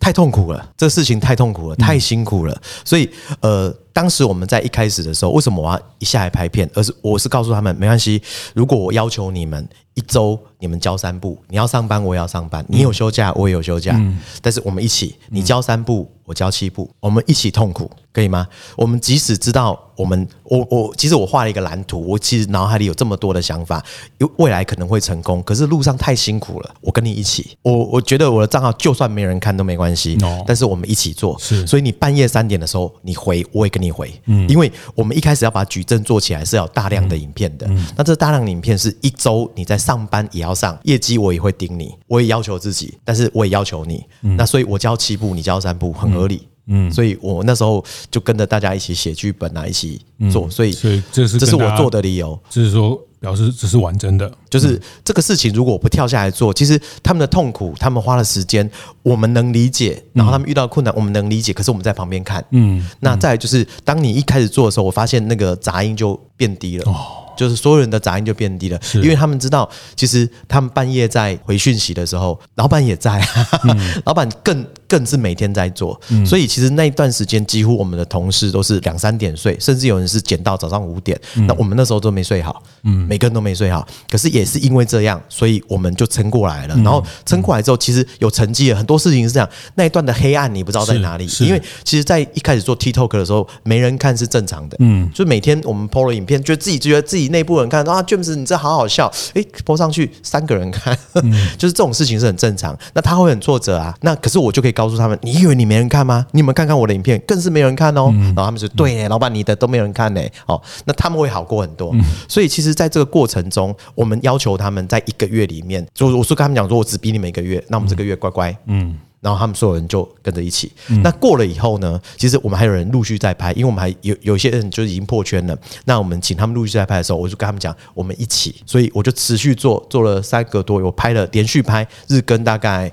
[0.00, 2.60] 太痛苦了，这个事情太痛苦了，太辛苦了。
[2.84, 3.08] 所以，
[3.40, 6.68] 呃，当时我们在一开始的时候，为什么我要一下来拍片？
[6.74, 8.20] 而是我是告诉他们，没关系，
[8.52, 13.98] 如果我要求你们一周你们交三部，你要上班我也要上班，你有休假我也有休假，
[14.42, 16.10] 但是我们一起，你交三部。
[16.26, 18.48] 我交七部，我们一起痛苦，可以吗？
[18.78, 23.84] 我们即使知道我们，我我其实我画了一个蓝图，我其实脑海里有这么多的想法，
[24.16, 26.74] 有未来可能会成功，可是路上太辛苦了。
[26.80, 31.38] 我跟你一起，我我觉得我的账号就算没人看都没关系，no, 但是我们一起做。
[31.38, 46.46] 是，所以你半夜三点的时候你回，我也跟你回，嗯，因为我们一开始要把矩阵做起来是要大量的影片的，嗯，那这大量的影片是一周你在上班也要上，业绩我也会盯你，我也要求自己，但是我也要求你，嗯，那所以我教七步，你教三步，很合理。
[46.66, 50.00] 嗯，所以我那时候就跟着大家一起写剧本啊，一起
[50.32, 58.70] 做，所以所以这是这是我做的理由，就是说表示只是玩真的，就是这个事情如果我不跳下来做，其实他们的痛苦，他们花了时间，
[59.02, 66.84] 我们能理解，然后他们遇到困难，我们能理解，可是我们在旁边看，嗯，那再来就是当你一开始做的时候，我发现那个杂音就变低了。
[66.92, 73.20] 哦就是所有人的杂音就变低了，因为他们知道，其实他们半夜在回讯息的时候，老板也在，
[73.64, 86.74] 嗯、 老板更更是每天在做，嗯、所以其实那一段时间，几乎我们的同事都是两三点睡，甚至有人是剪到早上五点，嗯、那我们那时候都没睡好，嗯，每个人都没睡好，可是也是因为这样，所以我们就撑过来了。
[86.76, 89.48] 然后撑过来之后，其实有成绩了，很多事情是这样。
[89.74, 97.23] 那一段的黑暗你不知道在哪里，因为其实，在一开始做 TikTok 的时候，没人看是正常的，嗯，就每天我们 PO 了影片，觉得自己觉得自己。
[97.28, 102.76] 内部人看啊，James，你这好好笑，诶，po 上去三个人看，嗯、 就是这种事情是很正常。
[102.92, 103.94] 那他会很挫折啊。
[104.02, 106.26] 那可是我就可以告诉他们，你以为你没人看吗？
[106.32, 108.08] 你们看看我的影片，更是没人看哦。
[108.12, 110.20] 嗯、然后他们说，对，老板你的都没人看呢。
[110.46, 111.90] 哦，那他们会好过很多。
[111.94, 118.98] 嗯、所以其实，在这个过程中，我们要求他们在一个月里面，就我是跟他们讲说，我只逼你们一个月，那我们这个月乖乖，嗯。
[119.24, 120.70] 嗯然后他们所有人就跟着一起。
[121.02, 121.98] 那过了以后呢？
[122.18, 125.58] 其实我们还有人陆续在拍，因为我们还有有些人就已经破圈了。
[125.86, 128.54] 那我们请他们陆续在拍的时候，我就跟他们讲，我们一起。
[128.66, 132.92] 所以我就持续做，做了三个多月，我拍了连续拍日更大概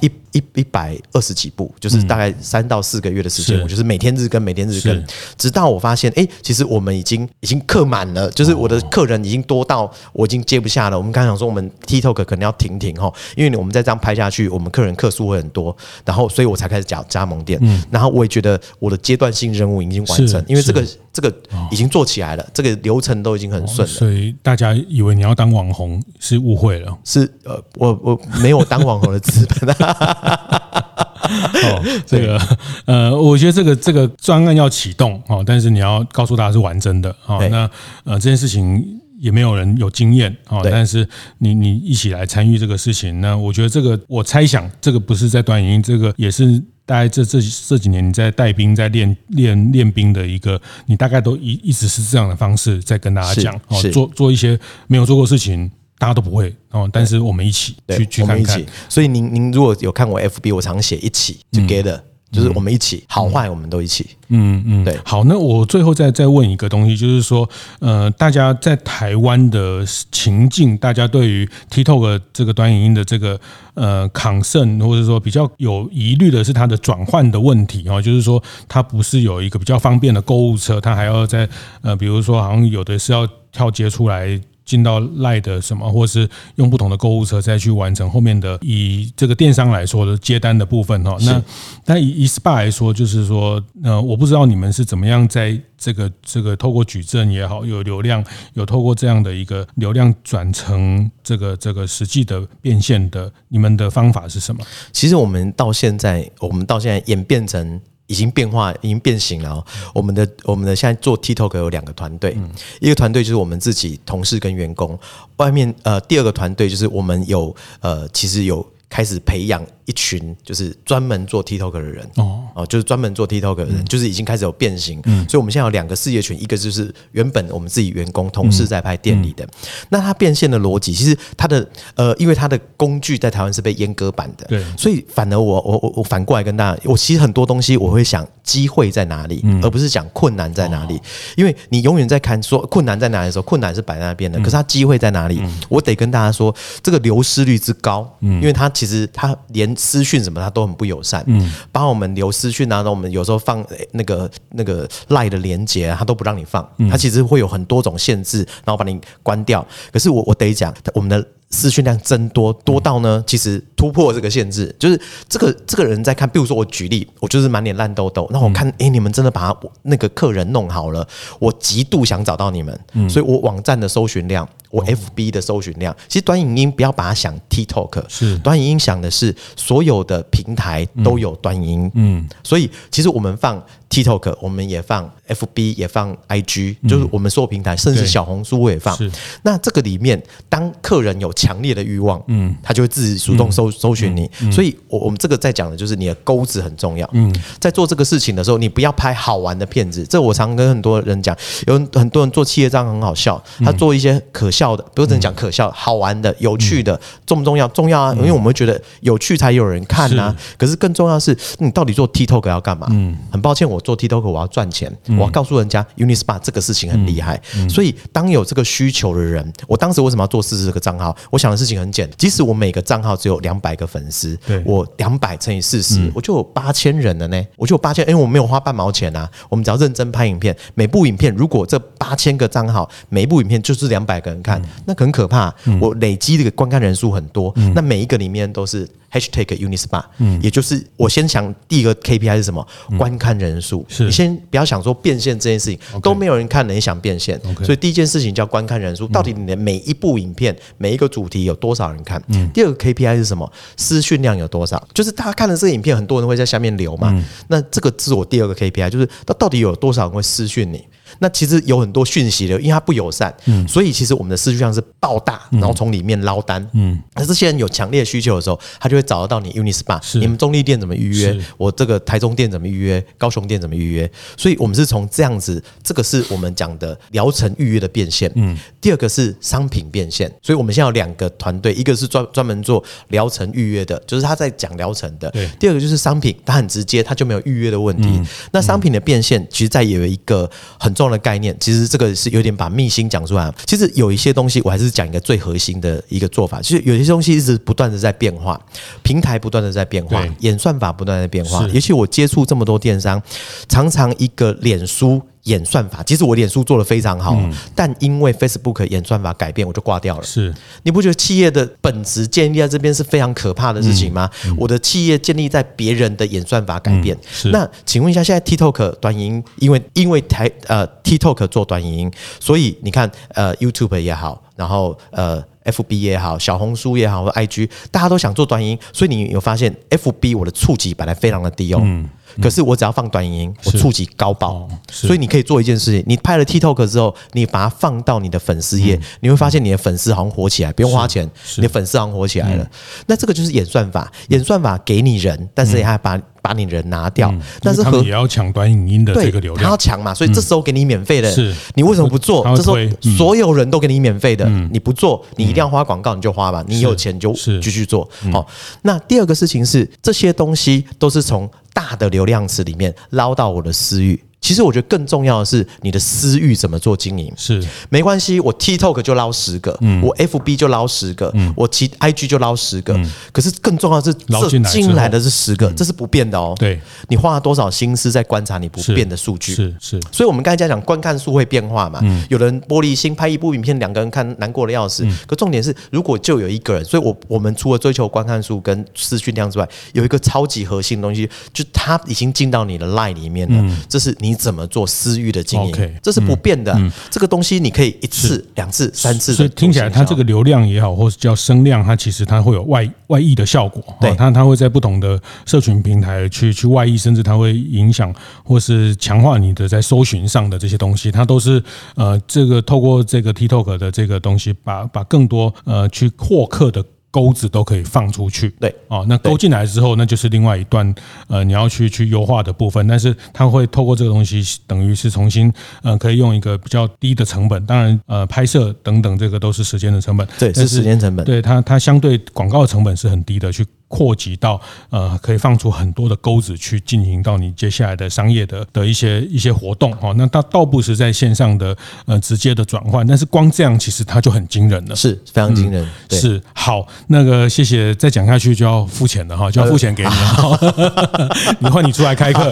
[0.00, 0.08] 一。
[0.34, 5.04] 一一百二十几部，就是大概三到四个月的时间，我就是每天日更，每天日更，
[5.38, 10.98] 直到我发现，哎，其实我们已经已经客满了，就是我的客人已经多到我已经接不下了。
[10.98, 17.60] 我们刚想说，我们 TikTok 可能要停停哈，因为我们再这样拍下去，我们客人客数会很多，然后所以我才开始讲加盟店。
[17.90, 21.32] 然后我也觉得我的阶段性任务已经完成，因为这个这个
[21.70, 23.94] 已经做起来了，这个流程都已经很顺了。
[23.94, 29.70] 所以大家以为你要当网红是误会了，是呃，我我没有当网红的资本。
[29.86, 30.22] 啊。
[31.64, 32.38] 哦，这个
[32.84, 37.38] 呃，我觉得这个这个专案要启动哦，但是你要告诉大家是完整的哦。
[37.50, 37.68] 那
[38.04, 41.08] 呃，这件事情也没有人有经验哦，但是
[41.38, 54.58] 你你一起来参与这个事情，那我觉得这个我猜想这个不是在短影音，这个也是大概这这这几年你在带兵在练练练兵的一个，你大概都一一直是这样的方式在跟大家讲哦，做做一些
[54.88, 55.70] 没有做过事情。
[56.04, 58.62] 大家都不会哦，但是我们一起去去看看。
[58.90, 61.98] 所以您您如果有看我 FB，我常写一起 together，
[62.30, 64.06] 就是我们一起，好坏我们都一起。
[64.28, 64.98] 嗯嗯，对。
[65.02, 73.40] 好，那我最后再再问一个东西，就是说，呃，大家在台湾的情境，大家对于 TikTok 这个短影音的这个
[73.72, 81.48] 呃 concern，或者说比较有疑虑的是它的转换的问题哦，就是说它不是有一个比较方便的购物车，它还要在
[81.80, 84.38] 呃，比如说好像有的是要跳接出来。
[84.64, 91.16] 进到 LINE 的什么，或是用不同的购物车再去完成后面的，以这个电商来说的接单的部分哈。
[91.20, 91.42] 那
[91.86, 98.24] 那以以 SPA 来说，就是说，呃，我不知道你们是怎么样在这个这个透过矩阵也好，有流量，
[98.54, 104.64] 有透过这样的一个流量转成这个这个实际的变现的，你们的方法是什么？
[104.92, 107.80] 其实我们到现在，我们到现在演变成。
[108.06, 109.64] 已经变化，已经变形了。
[109.94, 112.36] 我们的我们的现在做 TikTok 有两个团队，
[112.80, 114.98] 一个团队就是我们自己同事跟员工，
[115.36, 119.64] 外面呃第二个团队就是我们有呃其实有开始培养。
[119.86, 122.02] 一群就是专门做 TikTok 的人。
[122.16, 129.48] 哦，哦，就是专门做 TikTok 的人，嗯、就是已经开始有变形，嗯，所以我们现在有两个事业群，一个就是原本我们自己员工同事在拍店里的，嗯。
[129.52, 141.00] 嗯、那它变现的逻辑，其实它的呃，因为它的工具在台湾是被阉割版的，对，所以反而我我我我反过来跟大家，我其实很多东西我会想机会在哪里，嗯、而不是讲困难在哪里，哦、
[141.36, 145.40] 因为你永远在看说困难在哪里的时候，困难是摆在那边的，可是它机会在哪里？
[145.42, 159.66] 嗯、我得跟大家说，这个流失率之高，嗯，因为它其实他连私讯什么他都很不友善，嗯，帮我们留私讯啊，那我们有时候放那个那个赖的连接啊，他都不让你放，他其实会有很多种限制，然后把你关掉。
[159.92, 161.26] 可是我我得讲，我们的。
[161.50, 171.06] 私讯量增多多到呢，其实突破这个限制，就是这个这个人在看，比如说我举例，我就是满脸烂痘痘，那我看，哎，你们真的把那个客人弄好了，
[171.38, 172.76] 我极度想找到你们，
[173.08, 178.36] 所以我网站的搜寻量，我 FB 的搜寻量，其实短影音不要把它想 TikTok，是。
[178.38, 183.64] 短影音想的是所有的平台都有短影音，嗯，所以其实我们放。
[184.02, 188.96] TikTok 我们也放，FB 也放，IG 就是我们所有平台，甚至小红书我也放。
[189.42, 194.28] 那这个里面，当客人有强烈的欲望，嗯，他就会自己主动搜搜寻你。
[194.50, 197.08] 所以，我我们这个在讲的就是你的钩子很重要。
[197.12, 200.04] 嗯，在做这个事情的时候，你不要拍好玩的片子。
[200.04, 201.36] 这我常跟很多人讲，
[201.68, 207.68] 有很多人做企业账很好笑，他做一些可笑的，不是只能讲可笑，好玩的、有趣的，重不重要？
[207.68, 210.34] 重要啊，因为我们会觉得有趣才有人看呐。
[210.58, 212.88] 可是更重要的是，你到底做 TikTok 要干嘛？
[212.90, 213.83] 嗯，很抱歉，我。
[213.84, 221.16] 做 TikTok 我要赚钱，我要告诉人家 Unispa 这个事情很厉害，所以当有这个需求的人，我当时为什么要做四十个账号？
[221.30, 238.88] 我想的事情很简单，即使我每个账号只有两百个粉丝，我两百乘以四十，我就有八千人了呢，我就有八千，因为我没有花半毛钱啊，我们只要认真拍影片，每部影片如果这八千个账号每一部影片就是两百个人看，那很可怕，我累积这个观看人数很多，那每一个里面都是。
[239.14, 242.66] Hashtag Unispa，嗯，也就是我先想第一个 KPI 是什么？
[242.98, 243.73] 观看人数。
[243.88, 249.08] 是你先不要想说变现这件事情都没有人看了，你想变现，所以第一件事情叫观看人数。
[249.08, 252.22] 到底你的每一部影片、每一个主题有多少人看？
[252.52, 253.50] 第二个 KPI 是什么？
[253.76, 254.82] 私讯量有多少？
[254.92, 257.24] 就是大家看了这个影片，很多人会在下面留嘛。
[257.48, 260.84] 那这个是我第二个 KPI，就是到到底有多少人会私讯你？
[261.18, 271.38] 那其实有很多讯息的，因为它不友善，嗯，所以其实我们的思绪量是爆大，然后从里面捞单，嗯，那这些人有强烈需求的时候，他就会找得到你 Unispa，你们中立店怎么预约？
[271.56, 273.04] 我这个台中店怎么预约？
[273.16, 274.10] 高雄店怎么预约？
[274.36, 288.20] 所以我们是从这样子，这个是我们讲的疗程预约的变现，嗯，第二个是商品变现，所以我们现在有两个团队，一个是专专门做疗程预约的，就是他在讲疗程的，对，第二个就是商品，它很直接，它就没有预约的问题。
[288.52, 291.03] 那商品的变现，其实在有一个很重。
[291.10, 293.52] 的概念，其实这个是有点把秘辛讲出来。
[293.66, 296.60] 其实有一些东西，我还是讲一个最核心的一个做法。
[296.60, 298.60] 其实有些东西一直不断的在变化，
[299.02, 301.66] 平台不断的在变化，演算法不断的变化。
[301.66, 303.22] 是尤其我接触这么多电商，
[303.68, 305.22] 常常一个脸书。
[305.44, 310.24] 演算法，其实我脸书做的非常好，嗯、但因为 Facebook 演算法改变，我就挂掉了。
[310.24, 310.52] 是，
[310.82, 314.30] 你不觉得企业的本质建立在这边是非常可怕的事情吗？
[314.46, 317.16] 嗯嗯、我的企业建立在别人的演算法改变。
[317.52, 331.80] 那请问一下，现在 TikTok 短影音，因为因为台呃 TikTok 做短影音，所以你看呃 YouTube 也好，然后呃 FB 也好，小红书也好，或 IG，大家都想做短影音，所以你有发现 FB 我的触及本来非常的低哦。
[331.82, 332.08] 嗯
[332.42, 342.68] 可是我只要放短影音，我触及高爆，所以你可以做一件事情：你拍了 TikTok 之后，你把它放到你的粉丝页，你会发现你的粉丝好像火起来，不用花钱，你的粉丝好像火起来了。
[343.06, 347.34] 那这个就是演算法，演算法给你人，但是你还把把你人拿掉。
[347.62, 351.34] 但是和也要抢短影音的这个流量，他要抢嘛，所以这时候给你免费的，
[351.74, 352.44] 你为什么不做？
[352.54, 352.76] 这时候
[353.16, 358.06] 所有人都给你免费的，你不做，你一定要花广告，你就花吧，你有钱就继续做。
[358.30, 358.46] 好，
[358.82, 361.50] 那第二个事情是，这些东西都是从。
[361.74, 364.22] 大的流量池里面捞到我的私域。
[364.44, 372.94] 其实我觉得更重要的是你的私域怎么做经营是没关系，我 TikTok 就捞十个，嗯我 FB 就捞十个，嗯我其 IG 就捞十个。
[373.32, 376.54] 可是更重要的是这进来的是十个，这是不变的哦。
[376.58, 376.78] 对，
[377.08, 379.54] 你花了多少心思在观察你不变的数据？
[379.54, 379.98] 是是。
[380.12, 382.00] 所以我们刚才讲观看数会变化嘛？
[382.02, 385.08] 嗯有人玻璃心，拍一部影片两个人看难过的要死。
[385.26, 393.76] 可重点是，如果就有一个人，所以我我们除了追求观看数跟私讯量之外，有一个超级核心的东西，就他已经进到你的 line 里面了。
[393.88, 394.33] 这是你。
[394.34, 396.72] 你怎么做私域的经营，OK，这是不变的。
[396.72, 403.82] 嗯，这个东西你可以一次、两次、三次，所以听起来它这个流量也好，或是叫声量，它其实它会有外外溢的效果。
[404.00, 408.12] 对，它它会在不同的社群平台去去外溢，甚至它会影响
[408.42, 411.62] 或是强化你的在搜寻上的这些东西，它都是
[411.94, 416.84] 呃这个透过这个 TikTok 的这个东西，把把更多呃去获客的。
[417.14, 418.74] 钩子都可以放出去，对。
[418.88, 420.92] 哦，那钩进来之后，那就是另外一段
[421.28, 422.84] 呃，你要去去优化的部分。
[422.88, 425.52] 但是它会透过这个东西，等于是重新
[425.84, 433.64] 呃，可以用一个比较低的成本，当然呃，拍摄等等这个都是时间的成本，对，是时间成本，对它它相对广告的成本是很低的去。
[433.94, 440.12] 扩及到呃，可以放出很多的钩子去进行到你接下来的商业的的一些一些活动哈。
[440.16, 441.76] 那它倒不是在线上的
[442.06, 445.86] 呃直接的转换，但是光这样其实它就很惊人了，是非常惊人。
[446.10, 451.36] 嗯、是好，那个谢谢，再讲下去就要付钱了哈，就要付钱给你了。
[451.60, 452.50] 你换你出来开课，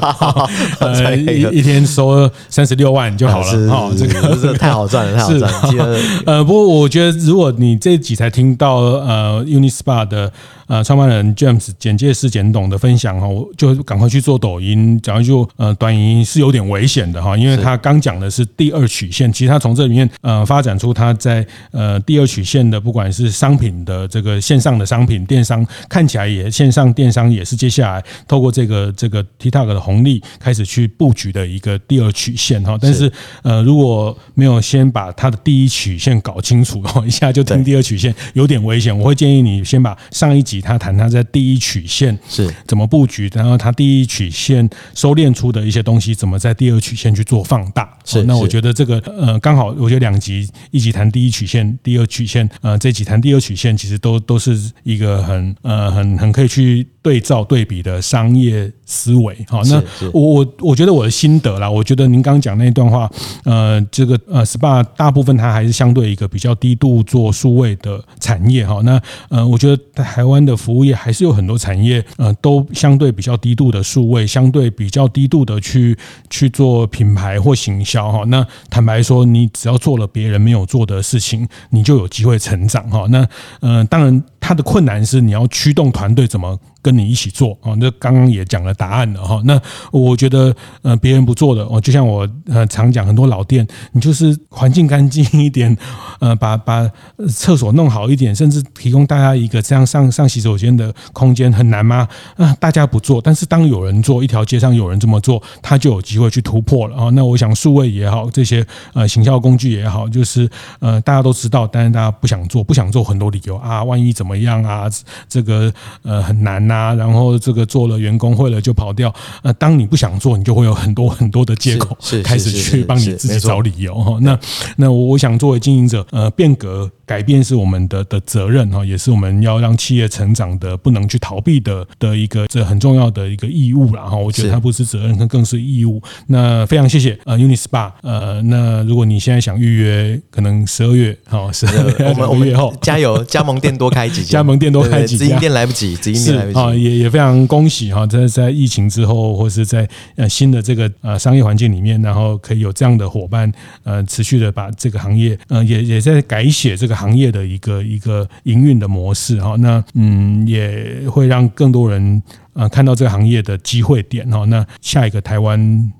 [0.78, 3.90] 呃，一一天收三十六万就好了哈。
[3.98, 5.98] 这个这太好赚了， 太好赚了。
[6.24, 10.32] 呃，不过我觉得如果你这一集才听到呃 Unispa 的。
[10.72, 33.12] 呃，创办人 James 简介师简董的分享哈，我就赶快去做抖音，讲一句呃，短影音是有点危险的哈，因为他刚讲的是第二曲线，其实他从这里面呃发展出他在呃第二曲线的，不管是商品的这个线上的商品电商，看起来也线上电商也是接下来透过这个这个 TikTok 的红利开始去布局的一个第二曲线哈，但是
[33.42, 40.61] 呃如果没有先把他的第一曲线搞清楚，一下就听第二曲线有点危险，我会建议你先把上一集。
[40.62, 47.92] 他谈他在第一曲线是怎么布局，然后他第一曲线收敛出的一些东西，怎么在第二曲线去做放大。
[48.04, 59.36] 是，那我觉得这个呃，刚好我觉得两集，一集谈第一曲线，第二曲线，呃，这集谈第二曲线，其实都都是一个很呃很很可以去对照对比的商业思维。
[59.48, 59.82] 好，那
[60.12, 63.10] 我我我觉得我的心得啦，我觉得您刚刚讲那段话，
[63.44, 68.80] 呃，这个呃，SPA 大部分它还是相对一个比较低度做数位的产业哈。
[68.82, 75.96] 那呃，我觉得台湾的服务业还是有很多产业，呃，都相对比较低度的数位，相对比较低度的去
[76.30, 78.24] 去做品牌或行销哈。
[78.26, 83.06] 那坦白说，你只要做了别人没有做的事情，你就有机会成长哈。
[83.08, 83.26] 那
[83.60, 86.58] 呃，当然它的困难是你要驱动团队怎么。
[86.82, 89.40] 跟你一起做啊，那刚刚也讲了答案了哈。
[89.44, 89.60] 那
[89.92, 90.52] 我觉得
[90.82, 95.74] 呃，别人不做的哦，就像我呃常讲，很多老店，你就是环境干净一点，
[96.18, 96.90] 呃，把把
[97.28, 102.08] 厕所弄好一点，甚至提供大家一个这样上上洗手间的空间，很难吗？
[102.36, 107.10] 啊，大家不做，但是当有人做，一条街上有人这么做，他就有机会去突破了啊。
[107.10, 114.90] 那我想数位也好，这些呃行销工具也好，就是呃大家都知道，但是大家不想做，不想做很多理由啊，万一怎么样啊？
[115.28, 115.72] 这个
[116.02, 116.71] 呃很难。
[116.72, 119.14] 啊，然后这个做了员工会了就跑掉。
[119.42, 124.18] 呃，当你不想做，你就会有很多很多的借口，开始去帮你自己找理由哈。
[124.22, 124.38] 那
[124.76, 134.16] 那我想作为经营者，呃，变革改变是我们的的责任哈，也是我们要让企业成长的不能去逃避的的一个这很重要的一个义务了哈。
[134.16, 136.00] 我觉得它不是责任，它更是义务。
[136.26, 146.58] 那非常谢谢呃 Unispa 呃，那如果你现在想预约，可能十二月好，十二月我们月后加油，加盟店多开几家， 加盟店多开几家，直营店来不及，直营店来不及。
[146.58, 153.50] 啊，也也非常恭喜哈，在在疫情之后，或是在呃新的这个呃商业环境里面，然后可以有这样的伙伴
[153.82, 159.54] 呃持续的把这个行业呃也也在改写这个行业的一个一个营运的模式哈。
[159.58, 162.22] 那嗯也会让更多人
[162.54, 164.44] 呃看到这个行业的机会点哈。
[164.46, 165.58] 那下一个台湾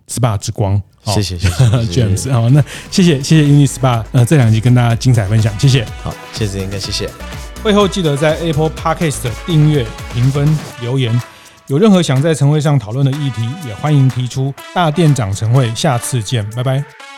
[0.09, 1.65] SPA 之光，谢谢谢谢
[2.05, 7.09] James 好，那谢谢谢谢 Unispa 呃这两集跟大家精彩分享，谢谢，好，谢谢应该谢谢。
[7.63, 11.21] 会后记得在 Apple Podcast 订阅、评分、留言。
[11.69, 14.53] 有任何想在晨会上讨论的议题，也欢迎提出。
[14.75, 17.12] 大店长晨会，下次见，拜拜。